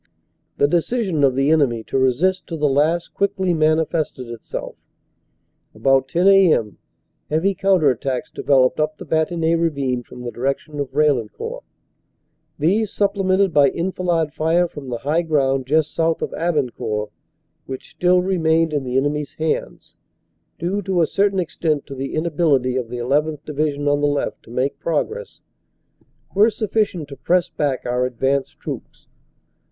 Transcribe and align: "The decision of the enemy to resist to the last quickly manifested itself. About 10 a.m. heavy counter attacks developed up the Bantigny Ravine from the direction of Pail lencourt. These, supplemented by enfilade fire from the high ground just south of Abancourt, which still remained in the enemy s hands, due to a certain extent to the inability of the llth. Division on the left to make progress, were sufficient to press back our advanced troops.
"The 0.57 0.67
decision 0.67 1.23
of 1.23 1.35
the 1.35 1.51
enemy 1.51 1.83
to 1.83 1.95
resist 1.99 2.47
to 2.47 2.57
the 2.57 2.67
last 2.67 3.13
quickly 3.13 3.53
manifested 3.53 4.29
itself. 4.29 4.75
About 5.75 6.07
10 6.07 6.27
a.m. 6.27 6.79
heavy 7.29 7.53
counter 7.53 7.91
attacks 7.91 8.31
developed 8.31 8.79
up 8.79 8.97
the 8.97 9.05
Bantigny 9.05 9.53
Ravine 9.55 10.01
from 10.01 10.23
the 10.23 10.31
direction 10.31 10.79
of 10.79 10.91
Pail 10.91 11.17
lencourt. 11.17 11.61
These, 12.57 12.91
supplemented 12.91 13.53
by 13.53 13.69
enfilade 13.69 14.33
fire 14.33 14.67
from 14.67 14.89
the 14.89 14.97
high 14.97 15.21
ground 15.21 15.67
just 15.67 15.93
south 15.93 16.23
of 16.23 16.31
Abancourt, 16.33 17.11
which 17.67 17.91
still 17.91 18.23
remained 18.23 18.73
in 18.73 18.83
the 18.83 18.97
enemy 18.97 19.21
s 19.21 19.33
hands, 19.33 19.97
due 20.57 20.81
to 20.81 21.03
a 21.03 21.05
certain 21.05 21.37
extent 21.37 21.85
to 21.85 21.93
the 21.93 22.15
inability 22.15 22.75
of 22.75 22.89
the 22.89 22.97
llth. 22.97 23.45
Division 23.45 23.87
on 23.87 24.01
the 24.01 24.07
left 24.07 24.41
to 24.41 24.49
make 24.49 24.79
progress, 24.79 25.41
were 26.33 26.49
sufficient 26.49 27.07
to 27.09 27.15
press 27.15 27.49
back 27.49 27.85
our 27.85 28.07
advanced 28.07 28.59
troops. 28.59 29.05